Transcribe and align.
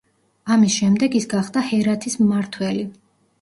ამის 0.53 0.77
შემდეგ 0.79 1.17
ის 1.19 1.27
გახდა 1.33 1.63
ჰერათის 1.67 2.17
მმართველი. 2.23 2.89